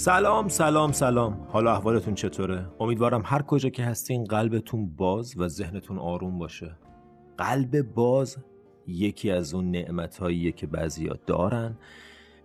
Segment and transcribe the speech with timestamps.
[0.00, 1.46] سلام سلام سلام.
[1.48, 6.78] حالا احوالتون چطوره؟ امیدوارم هر کجا که هستین قلبتون باز و ذهنتون آروم باشه.
[7.38, 8.36] قلب باز
[8.86, 11.78] یکی از اون نعمتهاییه که بعضیا دارن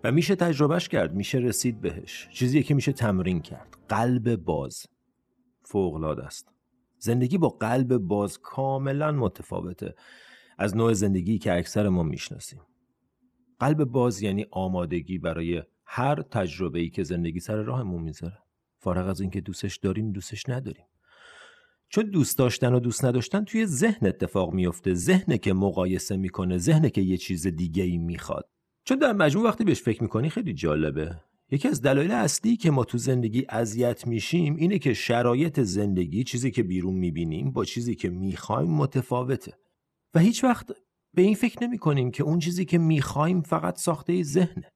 [0.03, 2.29] و میشه تجربهش کرد میشه رسید بهش.
[2.31, 3.77] چیزیه که میشه تمرین کرد.
[3.89, 4.87] قلب باز
[5.63, 6.53] فوقلاد است.
[6.97, 9.95] زندگی با قلب باز کاملا متفاوته
[10.57, 12.61] از نوع زندگی که اکثر ما می‌شناسیم.
[13.59, 18.37] قلب باز یعنی آمادگی برای هر تجربه ای که زندگی سر راهمون می‌ذاره.
[18.79, 20.85] فارغ از اینکه دوستش داریم دوستش نداریم.
[21.89, 26.89] چون دوست داشتن و دوست نداشتن توی ذهن اتفاق میفته ذهن که مقایسه می‌کنه ذهن
[26.89, 28.49] که یه چیز دیگه ای می‌خواد.
[28.83, 31.19] چون در مجموع وقتی بهش فکر می‌کنی خیلی جالبه.
[31.51, 36.51] یکی از دلایل اصلی که ما تو زندگی اذیت میشیم اینه که شرایط زندگی چیزی
[36.51, 39.53] که بیرون می‌بینیم با چیزی که می‌خوایم متفاوته.
[40.13, 40.71] و هیچ وقت
[41.13, 44.71] به این فکر نمی کنیم که اون چیزی که می‌خوایم فقط ساخته ذهنه.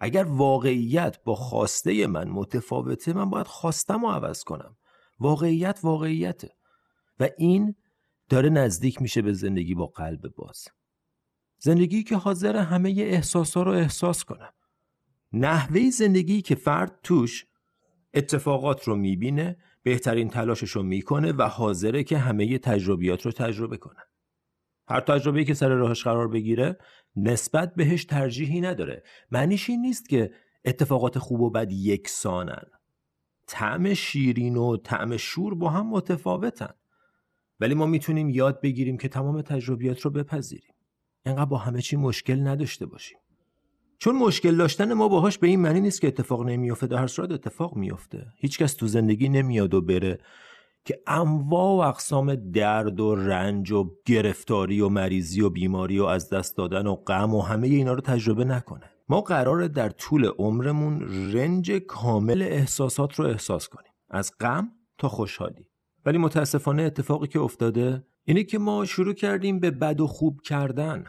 [0.00, 4.76] اگر واقعیت با خواسته من متفاوته من باید خواستم رو عوض کنم.
[5.20, 6.56] واقعیت واقعیته.
[7.20, 7.74] و این
[8.28, 10.68] داره نزدیک میشه به زندگی با قلب باز.
[11.58, 14.52] زندگی که حاضر همه احساسا رو احساس کنم.
[15.32, 17.46] نحوه زندگی که فرد توش
[18.14, 24.00] اتفاقات رو می‌بینه بهترین تلاشش رو می‌کنه و حاضره که همه تجربیات رو تجربه کنه.
[24.88, 26.78] هر تجربه‌ای که سر راهش قرار بگیره
[27.16, 29.02] نسبت بهش ترجیحی نداره.
[29.30, 30.30] معنیش این نیست که
[30.64, 32.66] اتفاقات خوب و بد یکسانن.
[33.46, 36.74] طعم شیرین و طعم شور با هم متفاوتن.
[37.60, 40.74] ولی ما می‌تونیم یاد بگیریم که تمام تجربیات رو بپذیریم.
[41.26, 43.18] اینقدر با همه چی مشکل نداشته باشیم.
[43.98, 47.30] چون مشکل داشتن ما باهاش به این معنی نیست که اتفاق نمیافته در هر صورت
[47.30, 48.26] اتفاق میافته.
[48.36, 50.18] هیچکس تو زندگی نمیاد و بره
[50.84, 56.30] که انواع و اقسام درد و رنج و گرفتاری و مریضی و بیماری و از
[56.30, 58.90] دست دادن و غم و همه اینا رو تجربه نکنه.
[59.08, 61.02] ما قراره در طول عمرمون
[61.32, 63.92] رنج کامل احساسات رو احساس کنیم.
[64.10, 64.68] از غم
[64.98, 65.68] تا خوشحالی.
[66.04, 71.04] ولی متاسفانه اتفاقی که افتاده اینه که ما شروع کردیم به بد و خوب کردن.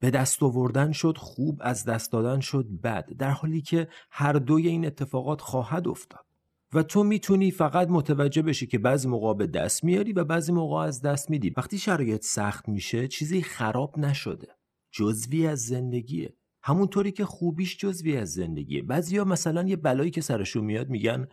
[0.00, 3.08] به دست آوردن شد خوب از دست دادن شد بد.
[3.18, 6.27] در حالی که هر دوی این اتفاقات خواهد افتاد.
[6.72, 10.76] و تو می‌تونی فقط متوجه بشی که بعضی موقع به دست میاری و بعضی موقع
[10.76, 11.50] از دست میدی.
[11.56, 14.48] وقتی شرایط سخت میشه چیزی خراب نشده.
[14.90, 16.36] جزوی از زندگیه.
[16.62, 18.82] همونطوری که خوبیش جزوی از زندگیه.
[18.82, 21.28] بعضیا مثلا یه بلایی که سرشون میاد میگن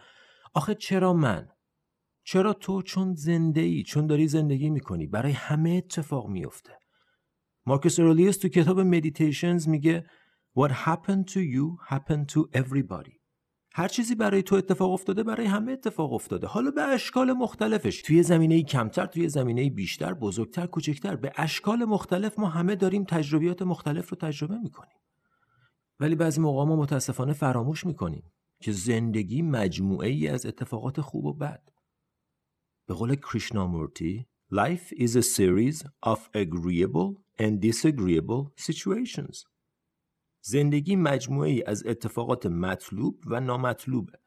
[0.53, 1.47] آخه چرا من؟
[2.23, 6.71] چرا تو چون زنده ای چون داری زندگی می‌کنی؟ برای همه اتفاق میفته
[7.65, 10.05] مارکوس اورلیوس تو کتاب Meditations میگه
[10.57, 13.24] What happened to you happened to everybody.
[13.77, 16.47] هر چیزی برای تو اتفاق افتاده برای همه اتفاق افتاده.
[16.47, 18.01] حالا به اشکال مختلفش.
[18.01, 21.15] توی زمینه کمتر توی زمینه بیشتر بزرگتر کوچکتر.
[21.15, 24.97] به اشکال مختلف ما همه داریم تجربیات مختلف رو تجربه می‌کنیم.
[25.99, 28.31] ولی بعضی موقع ما متاسفانه فراموش می‌کنیم
[28.61, 31.69] که زندگی مجموعه ای از اتفاقات خوب و بد.
[32.87, 37.09] به قول کریشنامورتی Life is a series of agreeable
[37.39, 39.54] and disagreeable situations.
[40.47, 44.19] زندگی مجموعه ای از اتفاقات مطلوب و نامطلوبه.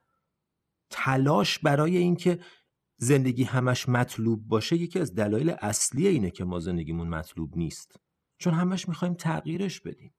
[0.90, 2.38] تلاش برای اینکه
[2.96, 8.00] زندگی همش مطلوب باشه یکی از دلایل اصلی اینه که ما زندگیمون مطلوب نیست.
[8.38, 10.14] چون همش می‌خوایم تغییرش بدیم.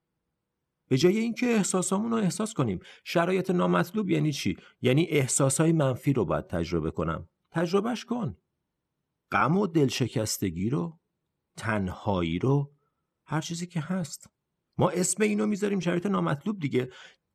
[0.87, 2.79] به جای اینکه احساسامون رو احساس کنیم.
[3.03, 7.29] شرایط نامطلوب یعنی چی؟ یعنی احساسای منفی رو باید تجربه کنم.
[7.51, 8.37] تجربهش کن.
[9.31, 10.99] غم و دلشکستگی رو
[11.57, 12.73] تنهایی رو
[13.25, 14.38] هر چیزی که هست.
[14.79, 16.89] ما اسم اینو می‌ذاریم شرایط نامطلوب دیگه.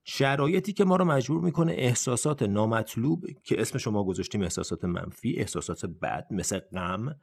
[0.05, 5.87] شرایطی که ما رو مجبور می‌کنه احساسات نامطلوب که اسم شما گذاشتیم احساسات منفی احساسات
[5.87, 7.15] بد مثل غم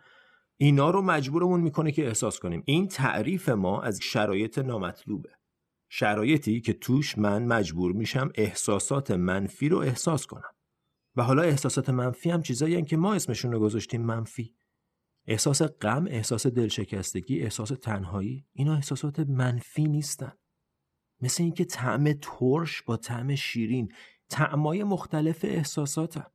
[0.58, 2.64] اینا رو مجبورمون می‌کنه که احساس کنیم.
[2.66, 5.30] این تعریف ما از شرایط نامطلوبه.
[5.90, 10.52] شرایطی که توش من مجبور میشم احساسات منفی رو احساس کنم.
[11.16, 14.56] و حالا احساسات منفی هم چیزایی که ما اسمشون رو گذاشتیم منفی.
[15.28, 20.32] احساس غم، احساس دلشکستگی، احساس تنهایی اینا احساسات منفی نیستن.
[21.22, 23.92] مثل اینکه طعم ترش با طعم شیرین
[24.30, 26.26] طعمای مختلف احساساتن.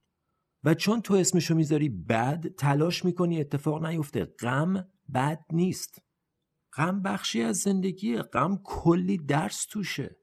[0.65, 4.25] و چون تو اسمشو می‌ذاری بد تلاش می‌کنی اتفاق نیفته.
[4.25, 6.03] غم بد نیست.
[6.77, 8.23] غم بخشی از زندگیه.
[8.23, 10.17] غم کلی درس توشه.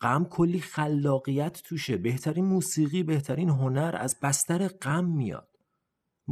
[0.00, 1.96] غم کلی خلاقیت توشه.
[1.96, 5.49] بهترین موسیقی بهترین هنر از بستر غم میاد.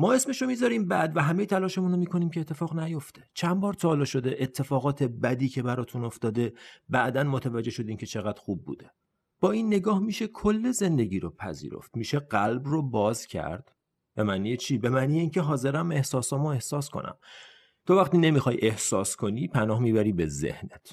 [0.01, 3.23] ما اسمشو می‌ذاریم بعد و همه تلاشمون رو می‌کنیم که اتفاق نیفته.
[3.35, 6.53] چند بار تا حالا شده اتفاقات بدی که براتون افتاده
[6.89, 8.91] بعدا متوجه شدین که چقدر خوب بوده.
[9.41, 11.97] با این نگاه میشه کل زندگی رو پذیرفت.
[11.97, 13.73] میشه قلب رو باز کرد.
[14.15, 17.19] به معنی چی؟ به معنی اینکه حاضرم احساسامو احساس کنم.
[17.87, 20.93] تو وقتی نمی‌خوای احساس کنی پناه می‌بری به ذهنت.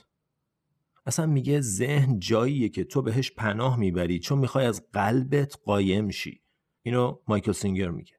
[1.05, 6.41] اصلا میگه ذهن جاییه که تو بهش پناه می‌بری چون می‌خوای از قلبت قایم شی.
[6.81, 8.14] اینو مایکل سینگر میگه.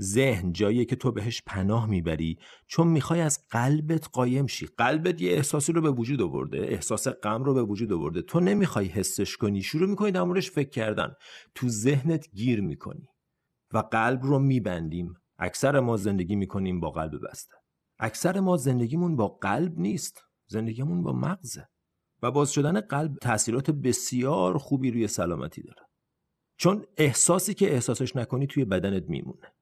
[0.00, 4.66] ذهن جاییه که تو بهش پناه می‌بری چون می‌خوای از قلبت قایم شی.
[4.66, 8.22] قلبت یه احساسی رو به وجود آورده احساس غم رو به وجود آورده.
[8.22, 11.14] تو نمی‌خوای حسش کنی شروع می‌کنی در موردش فکر کردن.
[11.54, 13.08] تو ذهنت گیر می‌کنی
[13.72, 15.14] و قلب رو میبندیم.
[15.38, 17.54] اکثر ما زندگی می‌کنیم با قلب بسته.
[17.98, 20.24] اکثر ما زندگیمون با قلب نیست.
[20.46, 21.68] زندگیمون با مغزه.
[22.22, 25.82] و باز شدن قلب تاثیرات بسیار خوبی روی سلامتی داره.
[26.56, 29.52] چون احساسی که احساسش نکنی توی بدنت میمونه.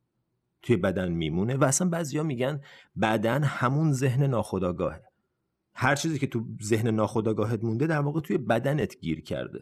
[0.62, 2.60] توی بدن میمونه و اصلا بعضیا میگن
[3.00, 5.02] بدن همون ذهن ناخودآگاهه.
[5.74, 9.60] هر چیزی که تو ذهن ناخودآگاهت مونده در واقع توی بدنت گیر کرده.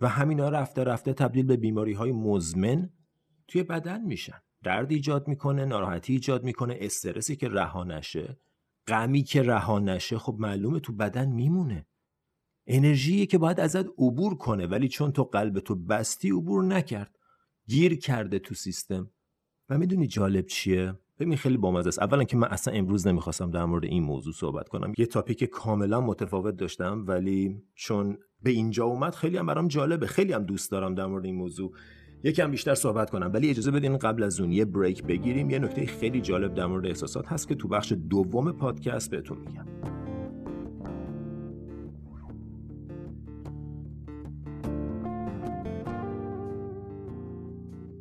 [0.00, 2.90] و همینا رفته رفته تبدیل به بیماری های مزمن
[3.48, 4.38] توی بدن میشن.
[4.62, 8.38] درد ایجاد می‌کنه ناراحتی ایجاد می‌کنه استرسی که رها نشه
[8.86, 11.86] غمی که رها نشه خب معلومه تو بدن میمونه.
[12.66, 17.18] انرژی که باید ازت عبور کنه ولی چون تو قلب تو بستی عبور نکرد
[17.66, 19.10] گیر کرده تو سیستم.
[19.70, 22.02] و می‌دونی جالب چیه؟ ببین خیلی بامزه است.
[22.02, 24.92] اولا که من اصلا امروز نمی‌خواستم در مورد این موضوع صحبت کنم.
[24.98, 30.06] یه تاپیک کاملا متفاوت داشتم ولی چون به اینجا اومد خیلی هم برام جالبه.
[30.06, 31.72] خیلی هم دوست دارم در مورد این موضوع.
[32.24, 33.30] یکم بیشتر صحبت کنم.
[33.34, 35.50] ولی اجازه بدین قبل از اون یه break بگیریم.
[35.50, 39.66] یه نکته خیلی جالب در مورد احساسات هست که تو بخش دوم پادکست بهتون میگم.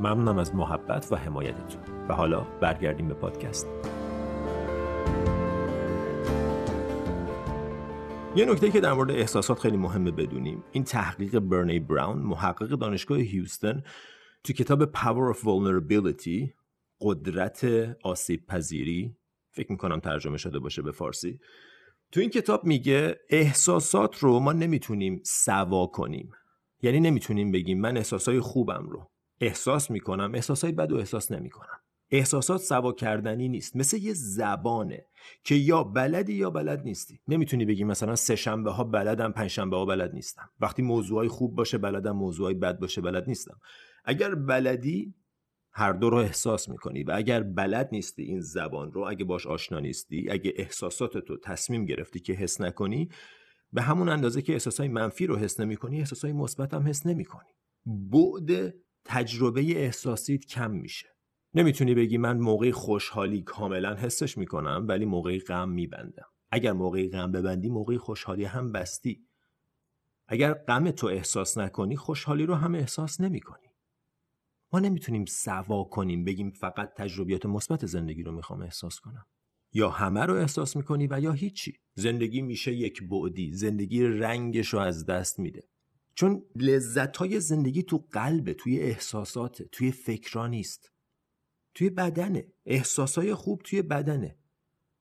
[0.00, 1.82] ممنونم از محبت و حمایتتون.
[2.08, 3.66] و حالا برگردیم به پادکست.
[8.36, 13.18] یه نکته که در مورد احساسات خیلی مهمه بدونیم این تحقیق برنه براون محقق دانشگاه
[13.18, 13.82] هیوستن
[14.44, 16.50] تو کتاب Power of Vulnerability
[17.00, 17.64] قدرت
[18.02, 19.16] آسیب پذیری
[19.50, 21.40] فکر می‌کنم ترجمه شده باشه به فارسی
[22.12, 26.30] تو این کتاب میگه احساسات رو ما نمی‌تونیم سوا کنیم
[26.82, 31.78] یعنی نمی‌تونیم بگیم من احساسای خوبم رو احساس می‌کنم احساسای بد و احساس نمی‌کنم.
[32.10, 35.06] احساسات سوا کردنی نیست مثل یه زبانه
[35.44, 37.20] که یا بلدی یا بلد نیستی.
[37.28, 40.50] نمی‌تونی بگی مثلا سه شنبه ها بلدم پنج شنبه ها بلد نیستم.
[40.60, 43.60] وقتی موضوعای خوب باشه بلدم موضوعای بد باشه بلد نیستم.
[44.04, 45.14] اگر بلدی
[45.72, 49.80] هر دو رو احساس می‌کنی و اگر بلد نیستی این زبان رو اگه باش آشنا
[49.80, 53.08] نیستی اگه احساسات تو تصمیم گرفتی که حس نکنی
[53.72, 57.50] به همون اندازه که احساسای منفی رو حس نمی‌کنی احساسای مثبت هم حس نمی‌کنی.
[57.86, 58.74] بعد
[59.08, 61.08] تجربه احساسیت کم میشه.
[61.54, 66.26] نمی‌تونی بگی من موقع خوشحالی کاملا حسش می‌کنم ولی موقع غم میبندم.
[66.50, 69.26] اگر موقع غم ببندی موقع خوشحالی هم بستی.
[70.28, 73.66] اگر غم تو احساس نکنی خوشحالی رو هم احساس نمی‌کنی.
[74.72, 79.26] ما نمی‌تونیم سوا کنیم بگیم فقط تجربیات مثبت زندگی رو می‌خوام احساس کنم.
[79.72, 81.78] یا همه رو احساس می‌کنی و یا هیچی.
[81.94, 83.52] زندگی میشه یک بعدی.
[83.52, 85.68] زندگی رنگش رو از دست میده.
[86.18, 90.92] چون لذت های زندگی تو قلبه توی احساساته توی فکرها نیست.
[91.74, 92.46] توی بدنه.
[92.66, 94.36] احساسای خوب توی بدنه.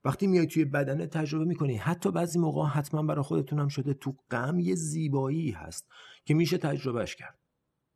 [0.03, 1.75] وقتی میای توی بدنه تجربه می‌کنی.
[1.77, 5.87] حتی بعضی موقع حتما برای خودتونم شده تو غم یه زیبایی هست
[6.25, 7.39] که میشه تجربهش کرد.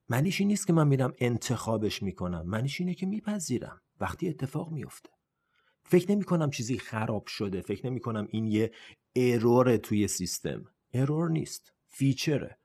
[0.09, 2.49] معنیش این نیست که من میرم انتخابش می‌کنم.
[2.49, 3.81] معنیش اینه که میپذیرم.
[3.99, 5.09] وقتی اتفاق میفته
[5.83, 7.61] فکر نمی کنم چیزی خراب شده.
[7.61, 8.71] فکر نمی کنم این یه
[9.15, 10.65] ارور توی سیستم.
[10.93, 11.73] ارور نیست.
[11.87, 12.60] فیچره.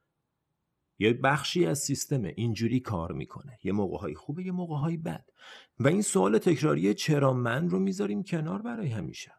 [0.99, 3.59] یه بخشی از سیستم اینجوری کار می‌کنه.
[3.65, 5.25] یه موقع های خوبه یه موقع های بد.
[5.79, 9.33] و این سوال تکراری چرا من رو می‌ذاریم کنار برای همیشه؟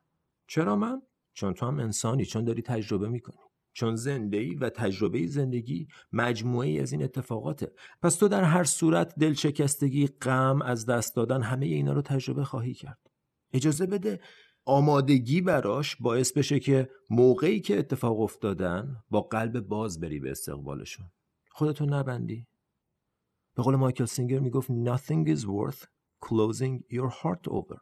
[0.48, 1.02] چرا من؟
[1.34, 3.38] چون تو هم انسانی چون داری تجربه می‌کنی.
[3.74, 7.72] چون زنده ای و تجربه زندگی مجموعه ای از این اتفاقاته.
[8.02, 12.74] پس تو در هر صورت دلشکستگی غم از دست دادن همه اینا رو تجربه خواهی
[12.74, 13.00] کرد.
[13.54, 14.20] اجازه بده
[14.66, 21.06] آمادگی براش باعث بشه که موقعی که اتفاق افتادن با قلب باز بری به استقبالشون.
[21.58, 22.48] خودتو نبندی.
[23.56, 25.86] به قول مایکل سینگر می‌گفت nothing is worth
[26.26, 27.80] closing your heart over.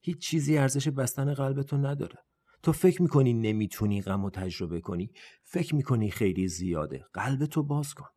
[0.00, 2.18] هیچ چیزی ارزش بستن قلبتو نداره.
[2.62, 5.12] تو فکر می‌کنی نمی‌تونی غم و تجربه کنی.
[5.42, 7.06] فکر می‌کنی خیلی زیاده.
[7.12, 8.08] قلبتو باز کن.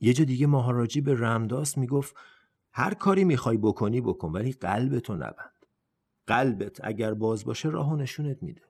[0.00, 2.14] یه جا دیگه ماهاراجی به رمداس می‌گفت
[2.72, 5.66] هر کاری می‌خوای بکنی بکن ولی قلبتو نبند.
[6.26, 8.62] قلبت اگر باز باشه راهو نشونت میده.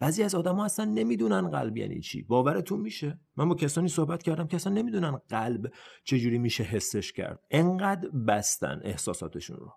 [0.00, 2.22] بعضی از آدما اصلا نمی‌دونن قلب یعنی چی.
[2.22, 5.72] باورتون میشه؟ من با کسانی صحبت کردم که اصلا نمی‌دونن قلب
[6.04, 7.44] چجوری میشه حسش کرد.
[7.50, 9.72] انقدر بستن احساساتشون رو.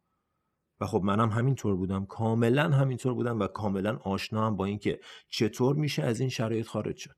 [0.79, 2.05] و خب منم همینطور بودم.
[2.05, 4.99] کاملا همینطور بودم و کاملا آشنا هم با اینکه
[5.29, 7.15] چطور میشه از این شرایط خارج شد.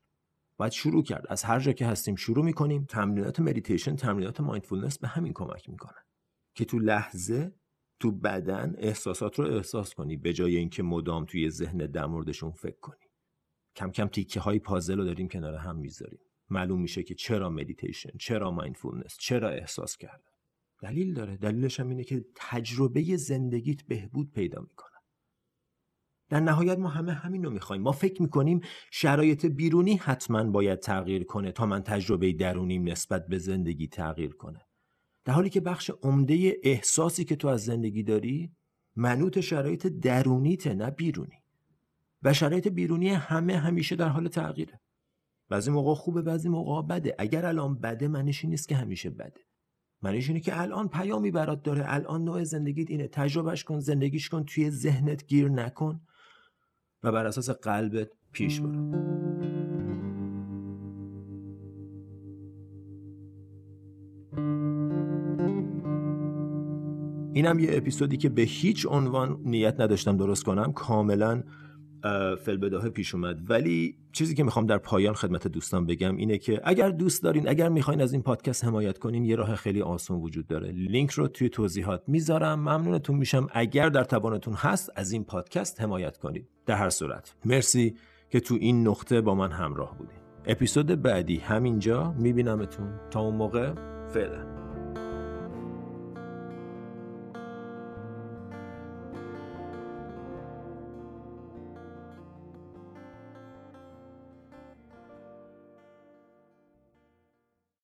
[0.56, 1.26] باید شروع کرد.
[1.28, 2.84] از هر جا که هستیم شروع می‌کنیم.
[2.84, 6.02] تمرینات مدیتیشن تمرینات mindfulness به همین کمک می‌کنن
[6.54, 7.54] که تو لحظه
[8.00, 12.80] تو بدن احساسات رو احساس کنی به جای اینکه مدام توی ذهن در موردشون فکر
[12.80, 13.06] کنی.
[13.76, 16.20] کم کم تیکه های پازل رو داریم کنار هم می‌ذاریم.
[16.50, 20.24] معلوم میشه که چرا مدیتیشن چرا mindfulness چرا احساس کردن.
[20.82, 21.36] دلیل داره.
[21.36, 24.96] دلیلش هم اینه که تجربه زندگیت بهبود پیدا می‌کنه.
[26.28, 27.82] در نهایت ما همه همین رو می‌خوایم.
[27.82, 28.60] ما فکر می‌کنیم
[28.92, 34.66] شرایط بیرونی حتما باید تغییر کنه تا من تجربه درونیم نسبت به زندگی تغییر کنه.
[35.26, 38.52] در حالی که بخش عمده احساسی که تو از زندگی داری
[38.96, 41.42] منوط شرایط درونیته نه بیرونی.
[42.22, 44.80] و شرایط بیرونی همه همیشه در حال تغییره.
[45.48, 47.14] بعضی موقع خوبه بعضی موقع بده.
[47.18, 49.40] اگر الان بده معنیش نیست که همیشه بده.
[50.02, 51.84] معنیش اینه که الان پیامی برات داره.
[51.86, 53.08] الان نوع زندگیت اینه.
[53.08, 56.00] تجربهش کن زندگیش کن توی ذهنت گیر نکن
[57.02, 59.35] و بر اساس قلبت پیش برو.
[67.36, 71.42] اینم یه اپیزودی که به هیچ عنوان نیت نداشتم درست کنم کاملا
[72.44, 73.50] فلبداه پیش اومد.
[73.50, 77.68] ولی چیزی که می‌خوام در پایان خدمت دوستان بگم اینه که اگر دوست دارین اگر
[77.68, 80.72] می‌خواین از این پادکست حمایت کنین یه راه خیلی آسان وجود داره.
[80.72, 82.58] لینک رو توی توضیحات می‌ذارم.
[82.60, 83.46] ممنونتون میشم.
[83.52, 87.34] اگر در توانتون هست از این پادکست حمایت کنید در هر صورت.
[87.44, 87.94] مرسی
[88.30, 90.18] که تو این نقطه با من همراه بودین.
[90.46, 92.14] اپیزود بعدی همینجا.
[92.18, 93.00] میبینمتون.
[93.10, 93.74] تا اون موقع
[94.08, 94.55] فعلا.